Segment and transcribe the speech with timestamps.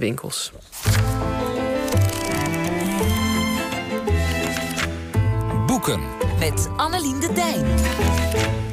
[0.00, 0.52] de winkels.
[5.66, 6.00] Boeken.
[6.38, 7.66] Met Annelien de Dijn.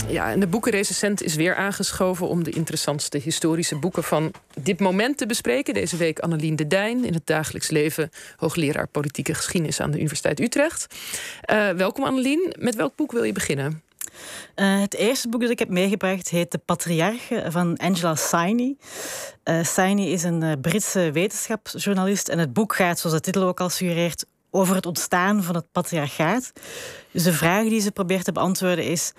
[0.10, 5.18] Ja, en de boekenrecensent is weer aangeschoven om de interessantste historische boeken van dit moment
[5.18, 5.74] te bespreken.
[5.74, 10.40] Deze week Annelien de Dijn in het dagelijks leven, hoogleraar politieke geschiedenis aan de Universiteit
[10.40, 10.96] Utrecht.
[11.52, 12.54] Uh, welkom Annelien.
[12.60, 13.87] Met welk boek wil je beginnen?
[14.56, 18.78] Uh, het eerste boek dat ik heb meegebracht heet De Patriarchen van Angela Saini.
[19.44, 23.70] Uh, Saini is een Britse wetenschapsjournalist en het boek gaat, zoals de titel ook al
[23.70, 26.52] suggereert, over het ontstaan van het patriarchaat.
[27.12, 29.14] Dus de vraag die ze probeert te beantwoorden is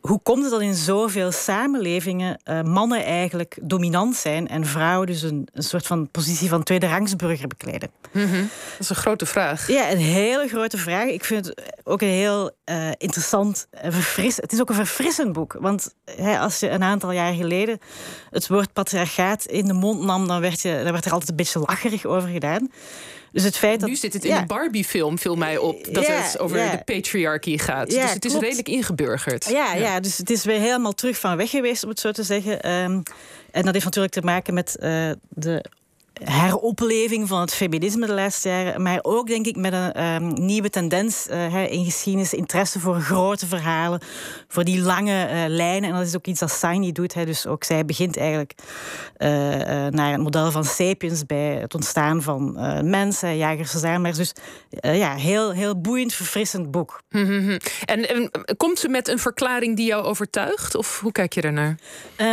[0.00, 5.22] hoe komt het dat in zoveel samenlevingen uh, mannen eigenlijk dominant zijn en vrouwen dus
[5.22, 7.90] een, een soort van positie van tweede rangsburger bekleden?
[8.12, 8.48] Mm -hmm.
[8.70, 9.68] Dat is een grote vraag.
[9.68, 11.08] Ja, een hele grote vraag.
[11.08, 14.36] Ik vind het ook een heel uh, interessant, verfris.
[14.36, 15.56] Het is ook een verfrissend boek.
[15.60, 17.78] Want hè, als je een aantal jaar geleden
[18.30, 21.36] het woord patriarchaat in de mond nam, dan werd, je, dan werd er altijd een
[21.36, 22.70] beetje lacherig over gedaan.
[23.32, 24.40] Dus het feit dat, nu zit het in ja.
[24.40, 27.90] een Barbie-film, viel mij op, dat het over de patriarchy gaat.
[27.90, 29.48] dus het is redelijk ingeburgerd.
[29.48, 30.00] Ja, ja.
[30.00, 32.70] dus het is weer helemaal terug van weg geweest, om het zo te zeggen.
[32.70, 33.02] Um,
[33.50, 35.64] en dat heeft natuurlijk te maken met uh, de
[36.24, 38.82] heropleving van het feminisme de laatste jaren.
[38.82, 42.34] Maar ook, denk ik, met een um, nieuwe tendens uh, in geschiedenis.
[42.34, 44.00] Interesse voor grote verhalen.
[44.48, 45.90] Voor die lange uh, lijnen.
[45.90, 47.14] En dat is ook iets dat Saini doet.
[47.14, 47.24] Hè.
[47.24, 48.52] Dus ook zij begint eigenlijk
[49.18, 49.28] uh,
[49.86, 51.26] naar het model van Sapiens.
[51.26, 52.58] Bij het ontstaan van
[52.90, 54.16] mensen, jagers, verzamelaars.
[54.16, 54.32] Dus
[54.80, 57.02] ja, heel, heel boeiend, verfrissend boek.
[57.10, 60.74] en, en, komt ze met een verklaring die jou overtuigt?
[60.74, 61.78] Of hoe kijk je daarnaar?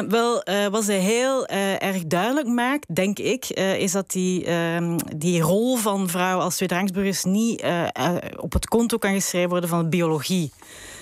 [0.07, 3.45] wel, wat ze heel erg duidelijk maakt, denk ik
[3.79, 8.67] is dat die, um, die rol van vrouwen als tweederangsburgers niet uh, uh, op het
[8.67, 10.51] konto kan geschreven worden van biologie.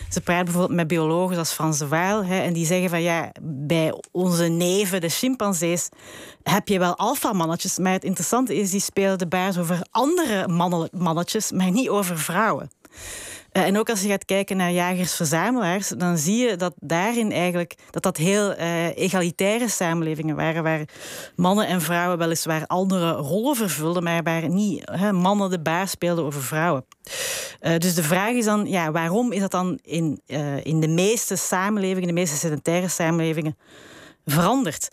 [0.09, 2.23] Ze praten bijvoorbeeld met biologen als Frans de Waal.
[2.23, 5.89] Hè, en die zeggen van ja, bij onze neven, de chimpansees,
[6.43, 7.77] heb je wel alfamannetjes.
[7.77, 10.47] Maar het interessante is, die spelen de baas over andere
[10.91, 12.69] mannetjes, maar niet over vrouwen.
[13.57, 17.75] Uh, en ook als je gaat kijken naar jagers-verzamelaars, dan zie je dat daarin eigenlijk
[17.89, 20.87] dat dat heel uh, egalitaire samenlevingen waren, waar
[21.35, 26.43] mannen en vrouwen weliswaar andere rollen vervulden, maar waar niet mannen de baas speelden over
[26.43, 26.85] vrouwen.
[27.61, 30.21] Uh, dus de vraag is dan, ja, waarom is dat dan in,
[30.63, 33.57] in de meeste samenlevingen, de meeste sedentaire samenlevingen,
[34.25, 34.87] veranderd?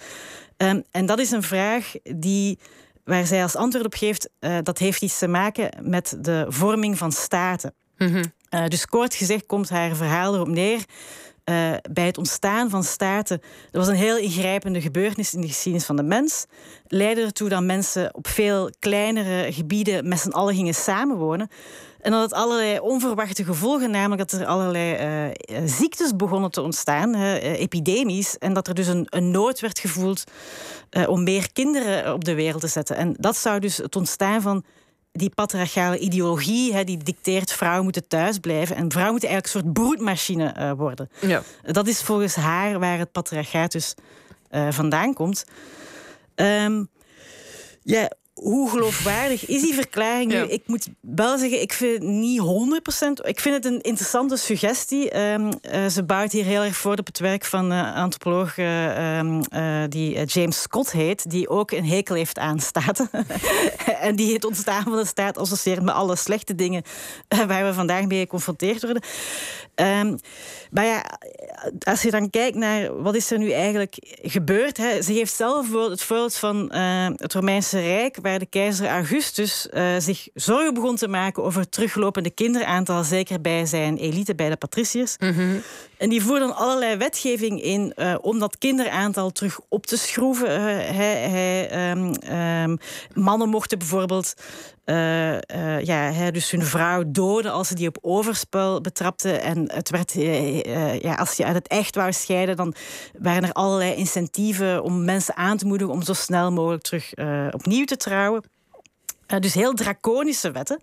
[0.56, 2.58] Um, en dat is een vraag die
[3.04, 4.30] waar zij als antwoord op geeft,
[4.62, 7.74] dat heeft iets te maken met de vorming van staten.
[7.96, 8.22] Mm.
[8.54, 10.84] Uh, dus kort gezegd komt haar verhaal erop neer.
[11.44, 13.40] Uh, bij het ontstaan van staten.
[13.70, 16.46] Er was een heel ingrijpende gebeurtenis in de geschiedenis van de mens.
[16.86, 21.50] Leidde ertoe dat mensen op veel kleinere gebieden met z'n allen gingen samenwonen.
[22.00, 27.14] En dat het allerlei onverwachte gevolgen, namelijk dat er allerlei uh, ziektes begonnen te ontstaan,
[27.14, 28.38] epidemies.
[28.38, 30.24] En dat er dus een, een nood werd gevoeld
[31.06, 32.96] om meer kinderen op de wereld te zetten.
[32.96, 34.64] En dat zou dus het ontstaan van
[35.12, 39.72] die patriarchale ideologie hè, die dicteert vrouwen moeten thuis blijven en vrouwen moeten eigenlijk een
[39.72, 41.10] soort broedmachine uh, worden.
[41.20, 41.42] Ja.
[41.62, 43.94] Dat is volgens haar waar het patriarchaat dus
[44.50, 45.44] uh, vandaan komt.
[46.34, 46.88] Um,
[47.82, 50.38] ja, hoe geloofwaardig is die verklaring nu?
[50.38, 53.26] Ik moet wel zeggen, ik vind het niet 100%.
[53.26, 55.18] Ik vind het een interessante suggestie.
[55.18, 58.56] Um, uh, ze bouwt hier heel erg voort op het werk van een uh, antropoloog
[58.56, 59.40] uh, um,
[59.88, 63.10] die James Scott heet, die ook een hekel heeft aan staten.
[64.00, 66.82] en die het ontstaan van de staat associeert met alle slechte dingen
[67.46, 69.02] waar we vandaag mee geconfronteerd worden.
[69.74, 70.18] Um,
[70.70, 71.04] maar ja,
[71.78, 74.76] als je dan kijkt naar wat is er nu eigenlijk gebeurd.
[74.76, 76.72] Hè, ze geeft zelf het voorbeeld van
[77.16, 81.72] het Romeinse Rijk, waar de keizer Augustus uh, zich zorgen begon te maken over het
[81.72, 85.16] teruglopende kinderaantal, zeker bij zijn elite, bij de patriciërs.
[85.18, 85.62] Mm -hmm.
[85.96, 90.48] En die voerde dan allerlei wetgeving in uh, om dat kinderaantal terug op te schroeven.
[90.48, 90.64] Uh,
[90.96, 92.78] hij, hij, um, um,
[93.14, 94.34] mannen mochten bijvoorbeeld
[95.84, 99.42] ja, dus hun vrouw doden als ze die op overspel betrapten.
[99.42, 100.12] En het werd,
[101.02, 102.74] ja, als je uit het echt wou scheiden, dan
[103.18, 107.12] waren er allerlei incentieven om mensen aan te moedigen om zo snel mogelijk terug
[107.50, 108.44] opnieuw te trouwen.
[109.38, 110.80] dus heel draconische wetten.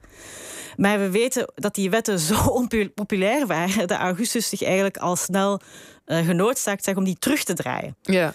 [0.78, 5.62] Maar we weten dat die wetten zo onpopulair waren dat Augustus zich eigenlijk al snel
[6.06, 7.96] uh, genoodzaakt zag om die terug te draaien.
[8.02, 8.34] Ja.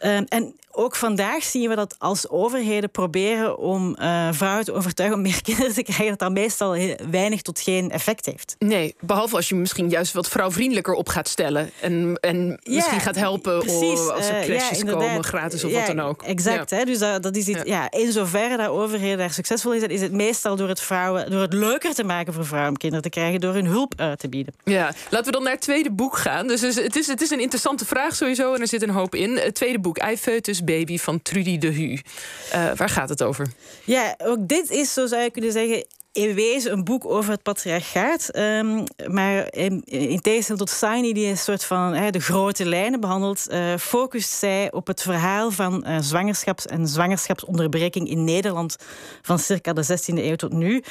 [0.00, 5.16] Um, en ook vandaag zien we dat als overheden proberen om uh, vrouwen te overtuigen
[5.18, 6.76] om meer kinderen te krijgen, dat dat meestal
[7.10, 8.56] weinig tot geen effect heeft.
[8.58, 11.70] Nee, behalve als je misschien juist wat vrouwvriendelijker op gaat stellen.
[11.80, 15.72] En, en ja, misschien gaat helpen precies, als er crashes uh, ja, komen, gratis of
[15.72, 16.22] wat dan ook.
[16.22, 16.70] Exact.
[16.70, 16.84] Hè?
[16.84, 17.90] Dus dat, dat is iets, ja.
[17.90, 21.40] in zoverre dat overheden daar succesvol in zijn, is het meestal door het, vrouwen, door
[21.40, 24.28] het leuker te maken voor vrouwen om kinderen te krijgen, door hun hulp uit te
[24.28, 24.54] bieden.
[24.64, 26.46] Ja, laten we dan naar het tweede boek gaan.
[26.46, 29.36] Dus het is, het is een interessante vraag sowieso en er zit een hoop in.
[29.36, 30.16] Het tweede boek, Ei
[30.66, 31.92] Liefdesbaby van Trudy de Hu.
[31.92, 31.98] Uh,
[32.76, 33.46] waar gaat het over?
[33.84, 35.86] Ja, ook dit is, zo zou je kunnen zeggen,
[36.16, 38.36] in wezen een boek over het patriarchaat.
[38.36, 43.00] Um, maar in, in, tegenstelling tot Saini, die een soort van he, de grote lijnen
[43.00, 48.76] behandelt, uh, focust zij op het verhaal van uh, zwangerschaps- en zwangerschapsonderbreking in Nederland
[49.22, 50.82] van circa de 16e eeuw tot nu.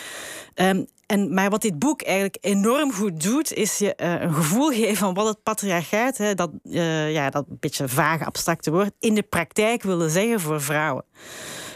[0.56, 4.70] Um, en, maar wat dit boek eigenlijk enorm goed doet, is je uh, een gevoel
[4.70, 9.16] geven van wat het patriarchaat, hè, dat, uh, ja, dat beetje vage abstracte woord, in
[9.16, 11.04] de praktijk willen zeggen voor vrouwen.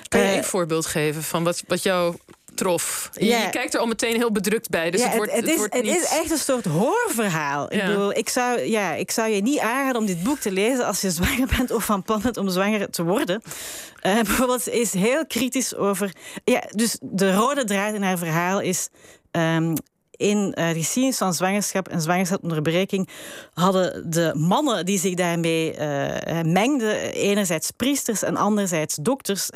[0.08, 2.16] Kan je een voorbeeld geven van wat, wat jou
[2.60, 3.10] trof.
[3.14, 4.92] Je, je, kijkt er al meteen heel bedrukt bij.
[4.92, 5.86] Dus ja, het, wordt, het, het, is, wordt niet...
[5.86, 7.74] het is echt een soort hoorverhaal.
[7.74, 10.86] Ik, bedoel, ik, zou, ja, ik zou je niet aanraden om dit boek te lezen
[10.86, 13.42] als je zwanger bent of van plan bent om zwanger te worden.
[13.46, 16.12] Uh, bijvoorbeeld, is heel kritisch over.
[16.44, 18.90] Ja, dus de rode draad in haar verhaal is.
[19.32, 19.74] Um,
[20.12, 23.10] in uh, de geschiedenis van zwangerschap en zwangerschapsonderbreking
[23.54, 29.50] hadden de mannen die zich daarmee uh, mengden, enerzijds priesters en anderzijds dokters,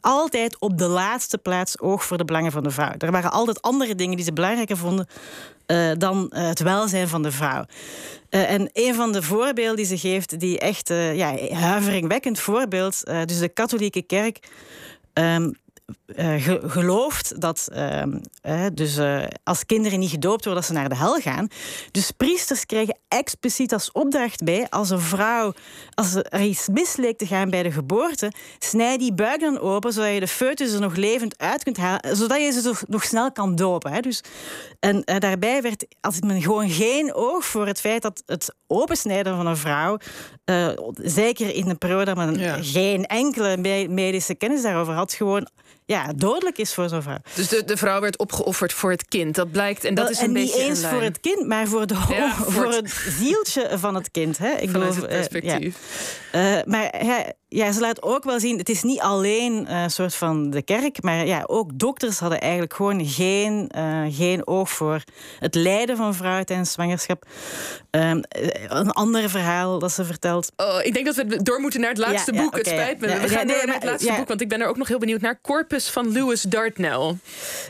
[0.00, 2.92] altijd op de laatste plaats oog voor de belangen van de vrouw.
[2.98, 5.06] Er waren altijd andere dingen die ze belangrijker vonden
[5.66, 7.64] uh, dan uh, het welzijn van de vrouw.
[8.30, 13.38] Uh, en een van de voorbeelden die ze geeft, die echt ja, huiveringwekkend voorbeeld, dus
[13.38, 14.48] de katholieke kerk.
[15.12, 15.56] Um,
[16.16, 20.96] uh, gelooft dat uh, dus, uh, als kinderen niet gedoopt worden, dat ze naar de
[20.96, 21.48] hel gaan.
[21.90, 25.52] Dus priesters krijgen expliciet als opdracht bij, als een vrouw,
[25.94, 30.14] als er iets misleek te gaan bij de geboorte, snij die buik dan open, zodat
[30.14, 33.56] je de foetus er nog levend uit kunt halen, zodat je ze nog snel kan
[33.56, 33.92] dopen.
[33.92, 34.00] Hè.
[34.00, 34.22] Dus,
[34.80, 39.46] en daarbij werd, als men gewoon geen oog voor het feit dat het opensnijden van
[39.46, 39.98] een vrouw,
[41.02, 42.58] zeker in een periode dat men ja.
[42.60, 43.56] geen enkele
[43.88, 45.48] medische kennis daarover had, gewoon
[45.88, 47.18] ja, dodelijk is voor zo'n vrouw.
[47.34, 49.34] Dus de, de vrouw werd opgeofferd voor het kind.
[49.34, 49.84] Dat blijkt.
[49.84, 50.58] En dat is een en beetje.
[50.58, 52.74] Niet eens voor het kind, maar voor, de, ja, voor, voor het...
[52.74, 54.38] het zieltje van het kind.
[54.38, 54.50] Hè?
[54.50, 55.76] Ik bedoel, het eh, perspectief.
[56.34, 56.90] Uh, uh, maar
[57.48, 60.62] ja, ze laat ook wel zien, het is niet alleen een uh, soort van de
[60.62, 65.02] kerk, maar ja, ook dokters hadden eigenlijk gewoon geen, uh, geen oog voor
[65.38, 67.24] het lijden van vrouwen tijdens zwangerschap.
[67.90, 68.22] Um,
[68.68, 70.52] een ander verhaal dat ze vertelt.
[70.56, 72.54] Oh, ik denk dat we door moeten naar het laatste ja, boek.
[72.54, 73.08] Ja, okay, het spijt me.
[73.08, 74.98] Ja, we gaan door naar het laatste boek, want ik ben er ook nog heel
[74.98, 75.40] benieuwd naar.
[75.40, 77.16] Corpus van Lewis Dartnell.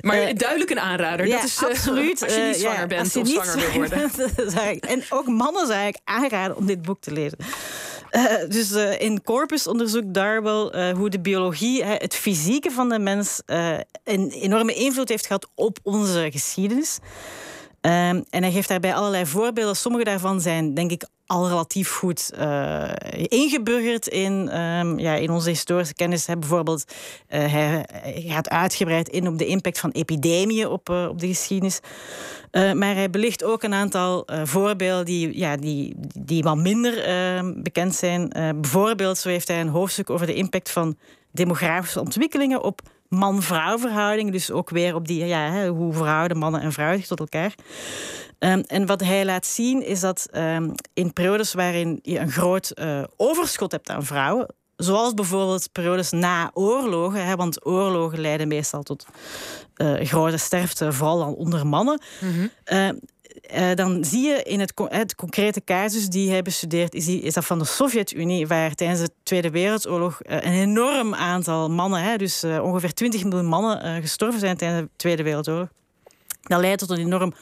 [0.01, 1.29] Maar uh, duidelijk een aanrader.
[1.29, 2.23] dat is absoluut.
[2.25, 4.11] als je niet zwanger bent of zwanger wil worden.
[4.81, 7.39] en ook mannen zou ik aanraden om dit boek te lezen.
[8.13, 12.99] Uh, dus uh, in corpus onderzoekt Darwell uh, hoe de biologie, het fysieke van de
[12.99, 13.43] mens,
[14.05, 16.99] een enorme invloed heeft gehad op onze geschiedenis.
[17.89, 19.77] Um, en hij geeft daarbij allerlei voorbeelden.
[19.77, 25.49] Sommige daarvan zijn, denk ik, al relatief goed uh, ingeburgerd in, um, ja, in onze
[25.49, 26.27] historische kennis.
[26.27, 26.85] Bijvoorbeeld,
[27.29, 27.87] uh, hij,
[28.27, 31.81] gaat uitgebreid in op de impact van epidemieën op, uh, op de geschiedenis.
[32.53, 37.95] maar hij belicht ook een aantal voorbeelden die, ja, die, die wat minder ehm, bekend
[37.95, 38.29] zijn.
[38.61, 40.97] bijvoorbeeld, zo heeft hij een hoofdstuk over de impact van
[41.33, 44.33] demografische ontwikkelingen op man-vrouw verhouding.
[44.33, 47.55] Dus ook weer op die, ja, hoe verhouden mannen en vrouwen zich tot elkaar.
[48.39, 52.73] Um, en wat hij laat zien is dat um, in periodes waarin je een groot
[52.75, 58.83] uh, overschot hebt aan vrouwen, zoals bijvoorbeeld periodes na oorlogen, hè, want oorlogen leiden meestal
[58.83, 59.07] tot
[59.77, 62.01] uh, grote sterfte, vooral dan onder mannen.
[62.21, 62.51] Mm -hmm.
[62.79, 63.01] uh,
[63.55, 67.35] uh, dan zie je in het, het, concrete casus die hij bestudeert, is, die, is
[67.35, 72.17] dat van de Sovjet-Unie, waar tijdens de Tweede Wereldoorlog uh, een enorm aantal mannen, hè,
[72.17, 75.69] dus ongeveer 20 miljoen mannen, gestorven zijn tijdens de Tweede Wereldoorlog.
[76.43, 77.35] Dat leidt tot een enorm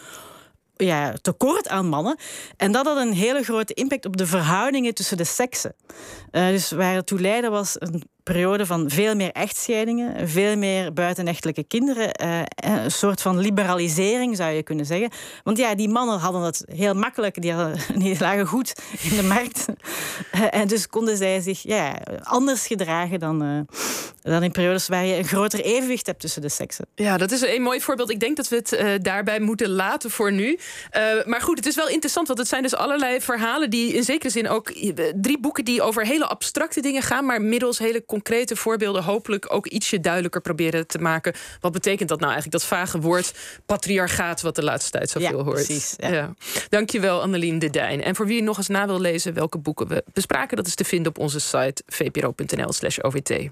[0.77, 2.19] ja, tekort aan mannen.
[2.57, 5.75] En dat had een hele grote impact op de verhoudingen tussen de seksen.
[6.31, 11.64] dus waar het toe leidde was een periode van veel meer echtscheidingen, veel meer buitenechtelijke
[11.64, 12.23] kinderen.
[12.25, 15.11] Uh, een soort van liberalisering zou je kunnen zeggen.
[15.42, 19.23] Want ja, die mannen hadden het heel makkelijk, die, hadden, die lagen goed in de
[19.23, 19.66] markt.
[20.35, 23.66] Uh, en dus konden zij zich ja, anders gedragen dan,
[24.23, 26.87] dan in periodes waar je een groter evenwicht hebt tussen de seksen.
[26.95, 28.11] Ja, dat is een mooi voorbeeld.
[28.11, 30.59] Ik denk dat we het daarbij moeten laten voor nu.
[31.25, 34.30] maar goed, het is wel interessant, want het zijn dus allerlei verhalen die in zekere
[34.30, 34.73] zin ook
[35.14, 39.67] drie boeken die over hele abstracte dingen gaan, maar middels hele concrete voorbeelden hopelijk ook
[39.67, 41.35] ietsje duidelijker proberen te maken.
[41.61, 43.33] Wat betekent dat nou eigenlijk, dat vage woord
[43.67, 45.65] patriarchaat, wat de laatste tijd zoveel ja, hoort?
[45.65, 46.13] Precies, ja.
[46.13, 46.35] ja.
[46.69, 48.03] Dankjewel, Annelien de Dijn.
[48.03, 50.85] En voor wie nog eens na wil lezen welke boeken we bespraken, dat is te
[50.85, 53.51] vinden op onze site vpro.nl/slash OVT.